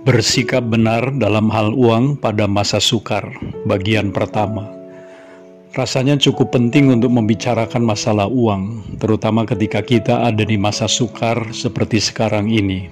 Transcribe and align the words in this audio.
Bersikap 0.00 0.64
benar 0.64 1.12
dalam 1.20 1.52
hal 1.52 1.76
uang 1.76 2.24
pada 2.24 2.48
masa 2.48 2.80
sukar, 2.80 3.36
bagian 3.68 4.08
pertama. 4.16 4.64
Rasanya 5.76 6.16
cukup 6.16 6.56
penting 6.56 6.88
untuk 6.88 7.12
membicarakan 7.12 7.84
masalah 7.84 8.24
uang, 8.24 8.96
terutama 8.96 9.44
ketika 9.44 9.84
kita 9.84 10.24
ada 10.24 10.40
di 10.40 10.56
masa 10.56 10.88
sukar 10.88 11.52
seperti 11.52 12.00
sekarang 12.00 12.48
ini. 12.48 12.88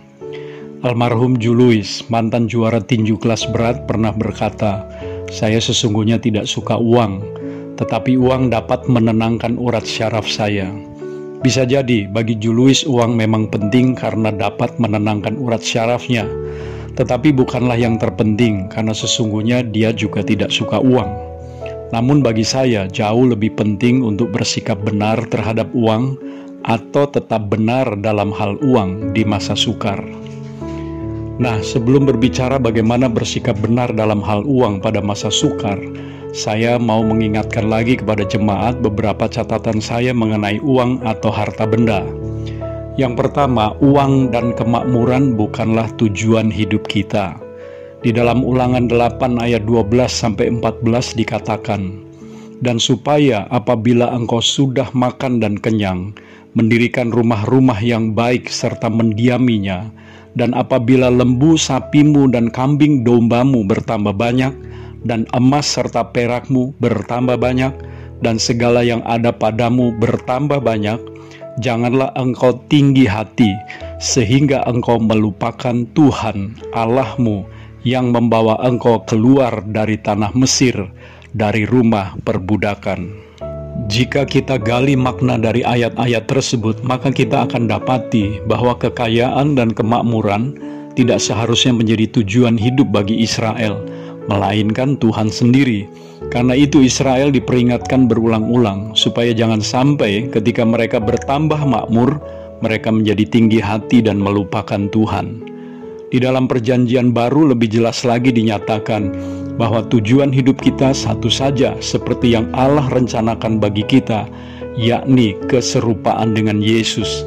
Almarhum 0.84 1.40
Juluis, 1.40 2.04
mantan 2.12 2.44
juara 2.44 2.84
tinju 2.84 3.16
kelas 3.16 3.48
berat, 3.56 3.88
pernah 3.88 4.12
berkata, 4.12 4.84
"Saya 5.32 5.64
sesungguhnya 5.64 6.20
tidak 6.20 6.44
suka 6.44 6.76
uang, 6.76 7.24
tetapi 7.80 8.20
uang 8.20 8.52
dapat 8.52 8.84
menenangkan 8.84 9.56
urat 9.56 9.88
syaraf 9.88 10.28
saya." 10.28 10.68
Bisa 11.40 11.64
jadi 11.64 12.04
bagi 12.04 12.36
Juluis 12.36 12.84
uang 12.84 13.16
memang 13.16 13.48
penting 13.48 13.96
karena 13.96 14.28
dapat 14.28 14.76
menenangkan 14.76 15.40
urat 15.40 15.64
syarafnya, 15.64 16.28
tetapi 16.98 17.30
bukanlah 17.30 17.78
yang 17.78 17.94
terpenting 17.94 18.66
karena 18.66 18.90
sesungguhnya 18.90 19.62
dia 19.62 19.94
juga 19.94 20.26
tidak 20.26 20.50
suka 20.50 20.82
uang. 20.82 21.06
Namun 21.94 22.20
bagi 22.20 22.42
saya 22.42 22.90
jauh 22.90 23.30
lebih 23.30 23.54
penting 23.54 24.02
untuk 24.02 24.34
bersikap 24.34 24.82
benar 24.82 25.22
terhadap 25.30 25.70
uang 25.72 26.18
atau 26.66 27.06
tetap 27.06 27.46
benar 27.46 27.96
dalam 28.02 28.34
hal 28.34 28.58
uang 28.60 29.14
di 29.14 29.22
masa 29.22 29.54
sukar. 29.54 30.02
Nah, 31.38 31.62
sebelum 31.62 32.02
berbicara 32.02 32.58
bagaimana 32.58 33.06
bersikap 33.06 33.54
benar 33.62 33.94
dalam 33.94 34.18
hal 34.18 34.42
uang 34.42 34.82
pada 34.82 34.98
masa 34.98 35.30
sukar, 35.30 35.78
saya 36.34 36.82
mau 36.82 37.00
mengingatkan 37.06 37.70
lagi 37.70 37.94
kepada 37.94 38.26
jemaat 38.26 38.82
beberapa 38.82 39.30
catatan 39.30 39.78
saya 39.78 40.10
mengenai 40.10 40.58
uang 40.60 41.06
atau 41.06 41.30
harta 41.30 41.62
benda. 41.62 42.02
Yang 42.98 43.14
pertama, 43.14 43.78
uang 43.78 44.34
dan 44.34 44.50
kemakmuran 44.58 45.38
bukanlah 45.38 45.86
tujuan 46.02 46.50
hidup 46.50 46.82
kita. 46.90 47.38
Di 48.02 48.10
dalam 48.10 48.42
ulangan 48.42 48.90
8 48.90 49.38
ayat 49.38 49.62
12 49.62 50.10
sampai 50.10 50.50
14 50.50 51.14
dikatakan, 51.14 52.02
Dan 52.58 52.82
supaya 52.82 53.46
apabila 53.54 54.10
engkau 54.10 54.42
sudah 54.42 54.90
makan 54.98 55.38
dan 55.38 55.62
kenyang, 55.62 56.10
mendirikan 56.58 57.14
rumah-rumah 57.14 57.78
yang 57.78 58.18
baik 58.18 58.50
serta 58.50 58.90
mendiaminya, 58.90 59.86
dan 60.34 60.50
apabila 60.58 61.06
lembu 61.06 61.54
sapimu 61.54 62.26
dan 62.34 62.50
kambing 62.50 63.06
dombamu 63.06 63.62
bertambah 63.62 64.10
banyak, 64.10 64.50
dan 65.06 65.22
emas 65.38 65.70
serta 65.70 66.02
perakmu 66.10 66.74
bertambah 66.82 67.38
banyak, 67.38 67.70
dan 68.26 68.42
segala 68.42 68.82
yang 68.82 69.06
ada 69.06 69.30
padamu 69.30 69.94
bertambah 70.02 70.58
banyak, 70.58 70.98
janganlah 71.60 72.14
engkau 72.14 72.58
tinggi 72.70 73.06
hati, 73.06 73.50
sehingga 73.98 74.62
engkau 74.66 75.02
melupakan 75.02 75.84
Tuhan 75.94 76.58
Allahmu 76.74 77.46
yang 77.86 78.10
membawa 78.10 78.58
engkau 78.66 79.02
keluar 79.06 79.62
dari 79.66 79.98
tanah 79.98 80.34
Mesir, 80.34 80.74
dari 81.34 81.66
rumah 81.68 82.18
perbudakan. 82.22 83.28
Jika 83.88 84.26
kita 84.26 84.58
gali 84.58 84.98
makna 84.98 85.38
dari 85.38 85.62
ayat-ayat 85.62 86.26
tersebut, 86.28 86.82
maka 86.82 87.08
kita 87.14 87.46
akan 87.46 87.70
dapati 87.70 88.42
bahwa 88.44 88.74
kekayaan 88.76 89.54
dan 89.54 89.72
kemakmuran 89.72 90.58
tidak 90.98 91.22
seharusnya 91.22 91.72
menjadi 91.72 92.10
tujuan 92.20 92.58
hidup 92.58 92.90
bagi 92.90 93.22
Israel, 93.22 93.78
melainkan 94.28 95.00
Tuhan 95.00 95.32
sendiri. 95.32 95.88
Karena 96.28 96.52
itu 96.52 96.84
Israel 96.84 97.32
diperingatkan 97.32 98.06
berulang-ulang 98.06 98.92
supaya 98.92 99.32
jangan 99.32 99.64
sampai 99.64 100.28
ketika 100.28 100.62
mereka 100.62 101.00
bertambah 101.00 101.58
makmur, 101.64 102.20
mereka 102.60 102.92
menjadi 102.92 103.24
tinggi 103.24 103.58
hati 103.58 104.04
dan 104.04 104.20
melupakan 104.20 104.86
Tuhan. 104.92 105.40
Di 106.08 106.20
dalam 106.20 106.48
perjanjian 106.48 107.12
baru 107.12 107.52
lebih 107.52 107.68
jelas 107.68 108.00
lagi 108.04 108.32
dinyatakan 108.32 109.12
bahwa 109.60 109.84
tujuan 109.92 110.32
hidup 110.32 110.56
kita 110.56 110.96
satu 110.96 111.28
saja 111.28 111.76
seperti 111.84 112.32
yang 112.32 112.48
Allah 112.56 112.88
rencanakan 112.88 113.60
bagi 113.60 113.84
kita, 113.84 114.24
yakni 114.78 115.36
keserupaan 115.52 116.32
dengan 116.32 116.64
Yesus, 116.64 117.26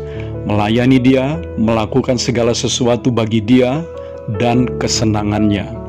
melayani 0.49 0.97
Dia, 0.97 1.37
melakukan 1.61 2.17
segala 2.17 2.57
sesuatu 2.57 3.13
bagi 3.13 3.43
Dia, 3.43 3.85
dan 4.41 4.65
kesenangannya. 4.81 5.80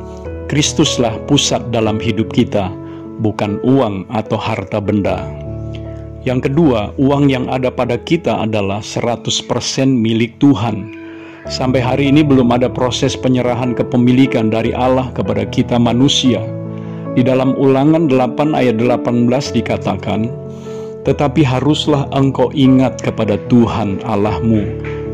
Kristuslah 0.52 1.16
pusat 1.24 1.72
dalam 1.72 1.96
hidup 1.96 2.28
kita, 2.36 2.68
bukan 3.24 3.56
uang 3.64 4.04
atau 4.12 4.36
harta 4.36 4.84
benda. 4.84 5.24
Yang 6.28 6.52
kedua, 6.52 6.92
uang 7.00 7.32
yang 7.32 7.48
ada 7.48 7.72
pada 7.72 7.96
kita 7.96 8.44
adalah 8.44 8.84
100% 8.84 9.32
milik 9.88 10.36
Tuhan 10.36 11.02
Sampai 11.50 11.82
hari 11.82 12.14
ini 12.14 12.22
belum 12.22 12.54
ada 12.54 12.70
proses 12.70 13.18
penyerahan 13.18 13.74
kepemilikan 13.74 14.46
dari 14.46 14.70
Allah 14.70 15.10
kepada 15.10 15.42
kita 15.42 15.74
manusia. 15.74 16.38
Di 17.18 17.26
dalam 17.26 17.58
ulangan 17.58 18.06
8 18.06 18.54
ayat 18.54 18.78
18 18.78 19.58
dikatakan, 19.58 20.30
Tetapi 21.02 21.42
haruslah 21.42 22.06
engkau 22.14 22.54
ingat 22.54 23.02
kepada 23.02 23.42
Tuhan 23.50 23.98
Allahmu, 24.06 24.62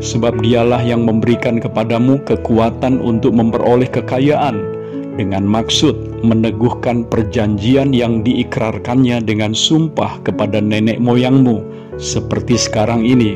sebab 0.05 0.37
dialah 0.45 0.85
yang 0.85 1.01
memberikan 1.01 1.57
kepadamu 1.57 2.21
kekuatan 2.29 3.01
untuk 3.01 3.33
memperoleh 3.33 3.89
kekayaan, 3.89 4.78
dengan 5.19 5.43
maksud 5.43 6.23
meneguhkan 6.23 7.03
perjanjian 7.11 7.91
yang 7.91 8.23
diikrarkannya 8.23 9.19
dengan 9.19 9.51
sumpah 9.51 10.23
kepada 10.23 10.63
nenek 10.63 11.03
moyangmu, 11.03 11.59
seperti 11.99 12.55
sekarang 12.55 13.03
ini, 13.03 13.35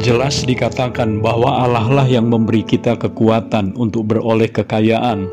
Jelas 0.00 0.40
dikatakan 0.48 1.20
bahwa 1.20 1.68
Allah 1.68 1.84
lah 1.84 2.08
yang 2.08 2.32
memberi 2.32 2.64
kita 2.64 2.96
kekuatan 2.96 3.76
untuk 3.76 4.08
beroleh 4.08 4.48
kekayaan, 4.48 5.28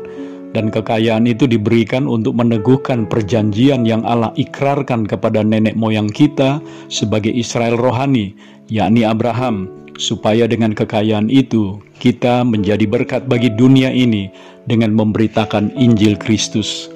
dan 0.52 0.68
kekayaan 0.68 1.24
itu 1.24 1.48
diberikan 1.48 2.04
untuk 2.04 2.36
meneguhkan 2.36 3.08
perjanjian 3.08 3.88
yang 3.88 4.04
Allah 4.04 4.36
ikrarkan 4.36 5.08
kepada 5.08 5.40
nenek 5.40 5.80
moyang 5.80 6.12
kita 6.12 6.60
sebagai 6.92 7.32
Israel 7.32 7.80
rohani, 7.80 8.36
yakni 8.68 9.00
Abraham, 9.00 9.72
supaya 10.00 10.48
dengan 10.48 10.72
kekayaan 10.72 11.28
itu 11.28 11.76
kita 12.00 12.40
menjadi 12.42 12.88
berkat 12.88 13.28
bagi 13.28 13.52
dunia 13.52 13.92
ini 13.92 14.32
dengan 14.64 14.96
memberitakan 14.96 15.76
Injil 15.76 16.16
Kristus. 16.16 16.88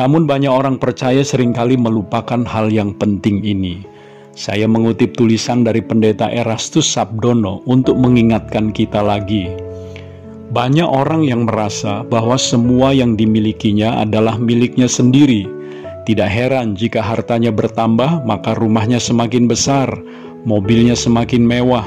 Namun, 0.00 0.24
banyak 0.24 0.48
orang 0.48 0.80
percaya 0.80 1.20
sering 1.20 1.52
kali 1.52 1.76
melupakan 1.76 2.40
hal 2.48 2.72
yang 2.72 2.96
penting 2.96 3.44
ini 3.44 3.98
saya 4.38 4.70
mengutip 4.70 5.18
tulisan 5.18 5.66
dari 5.66 5.82
pendeta 5.82 6.30
Erastus 6.30 6.86
Sabdono 6.94 7.66
untuk 7.66 7.98
mengingatkan 7.98 8.70
kita 8.70 9.02
lagi. 9.02 9.50
Banyak 10.54 10.86
orang 10.86 11.26
yang 11.26 11.42
merasa 11.42 12.06
bahwa 12.06 12.38
semua 12.38 12.94
yang 12.94 13.18
dimilikinya 13.18 13.98
adalah 13.98 14.38
miliknya 14.38 14.86
sendiri. 14.86 15.42
Tidak 16.06 16.30
heran 16.30 16.78
jika 16.78 17.02
hartanya 17.02 17.50
bertambah, 17.50 18.22
maka 18.22 18.54
rumahnya 18.54 19.02
semakin 19.02 19.50
besar, 19.50 19.90
mobilnya 20.46 20.94
semakin 20.94 21.42
mewah, 21.42 21.84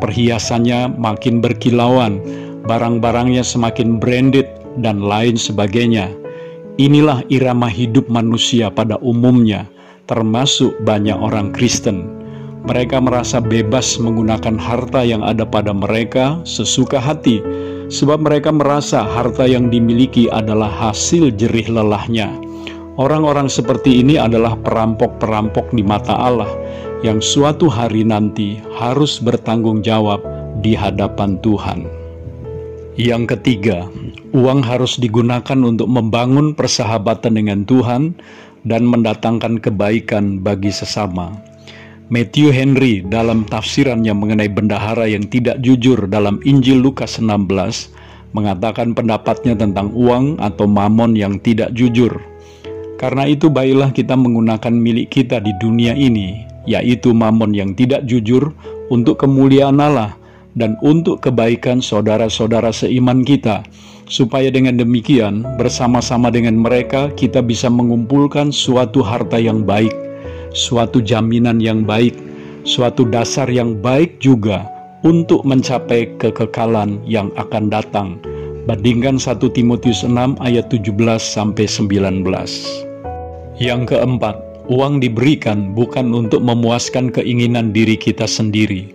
perhiasannya 0.00 0.96
makin 0.98 1.42
berkilauan, 1.42 2.18
barang-barangnya 2.66 3.42
semakin 3.42 3.98
branded, 3.98 4.46
dan 4.78 5.02
lain 5.02 5.34
sebagainya. 5.34 6.10
Inilah 6.78 7.26
irama 7.26 7.66
hidup 7.66 8.06
manusia 8.06 8.70
pada 8.70 8.94
umumnya 9.02 9.66
termasuk 10.08 10.72
banyak 10.82 11.14
orang 11.14 11.52
Kristen. 11.52 12.16
Mereka 12.66 12.98
merasa 12.98 13.38
bebas 13.38 14.00
menggunakan 14.02 14.58
harta 14.58 15.04
yang 15.06 15.22
ada 15.22 15.46
pada 15.46 15.70
mereka 15.70 16.42
sesuka 16.42 16.98
hati, 16.98 17.38
sebab 17.92 18.24
mereka 18.24 18.50
merasa 18.50 19.06
harta 19.06 19.46
yang 19.46 19.70
dimiliki 19.70 20.26
adalah 20.32 20.68
hasil 20.68 21.30
jerih 21.38 21.70
lelahnya. 21.70 22.34
Orang-orang 22.98 23.46
seperti 23.46 24.02
ini 24.02 24.18
adalah 24.18 24.58
perampok-perampok 24.58 25.70
di 25.70 25.86
mata 25.86 26.18
Allah 26.18 26.50
yang 27.06 27.22
suatu 27.22 27.70
hari 27.70 28.02
nanti 28.02 28.58
harus 28.74 29.22
bertanggung 29.22 29.86
jawab 29.86 30.18
di 30.58 30.74
hadapan 30.74 31.38
Tuhan. 31.38 31.86
Yang 32.98 33.38
ketiga, 33.38 33.86
uang 34.34 34.66
harus 34.66 34.98
digunakan 34.98 35.54
untuk 35.62 35.86
membangun 35.86 36.58
persahabatan 36.58 37.38
dengan 37.38 37.62
Tuhan 37.62 38.18
dan 38.66 38.82
mendatangkan 38.82 39.62
kebaikan 39.62 40.42
bagi 40.42 40.74
sesama. 40.74 41.38
Matthew 42.10 42.50
Henry 42.50 43.06
dalam 43.06 43.46
tafsirannya 43.46 44.16
mengenai 44.16 44.50
bendahara 44.50 45.06
yang 45.06 45.28
tidak 45.30 45.62
jujur 45.62 46.10
dalam 46.10 46.42
Injil 46.42 46.82
Lukas 46.82 47.22
16 47.22 47.94
mengatakan 48.34 48.96
pendapatnya 48.96 49.54
tentang 49.54 49.94
uang 49.94 50.42
atau 50.42 50.66
mamon 50.66 51.14
yang 51.14 51.38
tidak 51.38 51.70
jujur. 51.78 52.18
Karena 52.98 53.30
itu 53.30 53.46
baiklah 53.46 53.94
kita 53.94 54.18
menggunakan 54.18 54.74
milik 54.74 55.14
kita 55.14 55.38
di 55.38 55.54
dunia 55.62 55.94
ini, 55.94 56.48
yaitu 56.68 57.16
mamon 57.16 57.56
yang 57.56 57.72
tidak 57.72 58.04
jujur 58.04 58.52
untuk 58.92 59.24
kemuliaan 59.24 59.80
Allah 59.80 60.12
dan 60.52 60.76
untuk 60.84 61.24
kebaikan 61.24 61.80
saudara-saudara 61.80 62.68
seiman 62.68 63.24
kita 63.24 63.64
supaya 64.04 64.52
dengan 64.52 64.76
demikian 64.76 65.44
bersama-sama 65.56 66.28
dengan 66.28 66.60
mereka 66.60 67.08
kita 67.16 67.40
bisa 67.40 67.72
mengumpulkan 67.72 68.52
suatu 68.52 69.00
harta 69.00 69.40
yang 69.40 69.64
baik, 69.64 69.92
suatu 70.52 71.00
jaminan 71.00 71.56
yang 71.56 71.88
baik, 71.88 72.12
suatu 72.68 73.08
dasar 73.08 73.48
yang 73.48 73.80
baik 73.80 74.20
juga 74.20 74.68
untuk 75.00 75.48
mencapai 75.48 76.12
kekekalan 76.20 77.00
yang 77.08 77.32
akan 77.40 77.72
datang 77.72 78.20
Bandingkan 78.68 79.16
1 79.16 79.40
Timotius 79.56 80.04
6 80.04 80.36
ayat 80.44 80.68
17 80.68 80.92
sampai 81.16 81.64
19. 81.64 82.20
Yang 83.56 83.80
keempat, 83.88 84.36
uang 84.68 85.00
diberikan 85.00 85.72
bukan 85.72 86.12
untuk 86.12 86.44
memuaskan 86.44 87.08
keinginan 87.08 87.72
diri 87.72 87.96
kita 87.96 88.28
sendiri. 88.28 88.92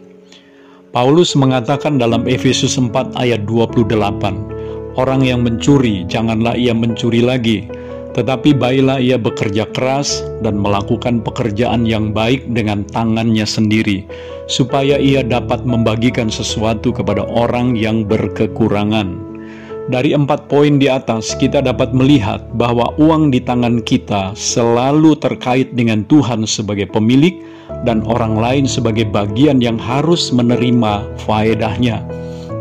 Paulus 0.94 1.34
mengatakan 1.34 1.98
dalam 1.98 2.30
Efesus 2.30 2.78
4 2.78 3.18
ayat 3.18 3.50
28, 3.50 4.94
Orang 4.94 5.26
yang 5.26 5.42
mencuri, 5.42 6.06
janganlah 6.06 6.54
ia 6.54 6.70
mencuri 6.70 7.26
lagi, 7.26 7.66
tetapi 8.14 8.54
baiklah 8.54 9.02
ia 9.02 9.18
bekerja 9.18 9.66
keras 9.74 10.22
dan 10.46 10.62
melakukan 10.62 11.26
pekerjaan 11.26 11.90
yang 11.90 12.14
baik 12.14 12.46
dengan 12.54 12.86
tangannya 12.94 13.42
sendiri, 13.42 14.06
supaya 14.46 15.02
ia 15.02 15.26
dapat 15.26 15.66
membagikan 15.66 16.30
sesuatu 16.30 16.94
kepada 16.94 17.26
orang 17.26 17.74
yang 17.74 18.06
berkekurangan. 18.06 19.33
Dari 19.84 20.16
empat 20.16 20.48
poin 20.48 20.80
di 20.80 20.88
atas, 20.88 21.36
kita 21.36 21.60
dapat 21.60 21.92
melihat 21.92 22.40
bahwa 22.56 22.96
uang 22.96 23.36
di 23.36 23.44
tangan 23.44 23.84
kita 23.84 24.32
selalu 24.32 25.12
terkait 25.20 25.76
dengan 25.76 26.08
Tuhan 26.08 26.48
sebagai 26.48 26.88
pemilik 26.88 27.36
dan 27.84 28.00
orang 28.08 28.40
lain 28.40 28.64
sebagai 28.64 29.04
bagian 29.12 29.60
yang 29.60 29.76
harus 29.76 30.32
menerima 30.32 31.04
faedahnya. 31.28 32.00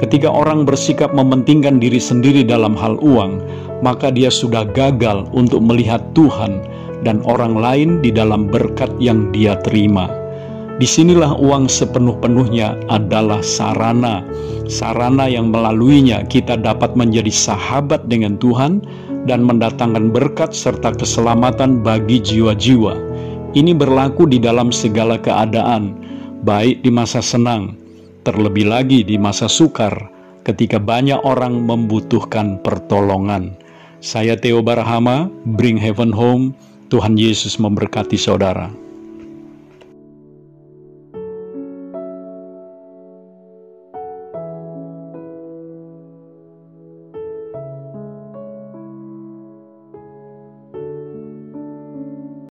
Ketika 0.03 0.27
orang 0.27 0.67
bersikap 0.67 1.15
mementingkan 1.15 1.79
diri 1.79 2.03
sendiri 2.03 2.43
dalam 2.43 2.75
hal 2.75 2.99
uang, 2.99 3.39
maka 3.87 4.11
dia 4.11 4.27
sudah 4.27 4.67
gagal 4.75 5.31
untuk 5.31 5.63
melihat 5.63 6.03
Tuhan 6.19 6.59
dan 7.07 7.23
orang 7.23 7.55
lain 7.55 8.03
di 8.03 8.11
dalam 8.11 8.51
berkat 8.51 8.91
yang 8.99 9.31
dia 9.31 9.55
terima. 9.63 10.22
Di 10.81 10.89
sinilah 10.89 11.37
uang 11.37 11.69
sepenuh-penuhnya 11.69 12.89
adalah 12.89 13.45
sarana, 13.45 14.25
sarana 14.71 15.29
yang 15.29 15.53
melaluinya 15.53 16.25
kita 16.25 16.57
dapat 16.57 16.97
menjadi 16.97 17.29
sahabat 17.29 18.09
dengan 18.09 18.41
Tuhan 18.41 18.81
dan 19.29 19.45
mendatangkan 19.45 20.11
berkat 20.11 20.57
serta 20.57 20.97
keselamatan 20.97 21.85
bagi 21.85 22.19
jiwa-jiwa. 22.25 22.95
Ini 23.53 23.77
berlaku 23.77 24.25
di 24.25 24.41
dalam 24.41 24.73
segala 24.73 25.21
keadaan, 25.21 25.93
baik 26.43 26.81
di 26.81 26.89
masa 26.89 27.21
senang, 27.21 27.77
terlebih 28.25 28.65
lagi 28.65 29.05
di 29.05 29.21
masa 29.21 29.47
sukar, 29.53 29.93
ketika 30.43 30.81
banyak 30.81 31.21
orang 31.23 31.63
membutuhkan 31.63 32.59
pertolongan. 32.65 33.55
Saya 34.03 34.35
Theo 34.35 34.65
Barahama, 34.65 35.31
Bring 35.55 35.79
Heaven 35.79 36.11
Home, 36.11 36.57
Tuhan 36.91 37.15
Yesus 37.15 37.61
memberkati 37.61 38.19
saudara. 38.19 38.73